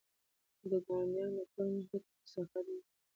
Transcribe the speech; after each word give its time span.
د 0.71 0.71
ګاونډیانو 0.85 1.35
د 1.37 1.41
کور 1.51 1.67
مخې 1.75 1.97
ته 2.03 2.07
د 2.09 2.13
کثافاتو 2.23 2.71
مه 2.75 2.79
غورځوئ. 2.79 2.79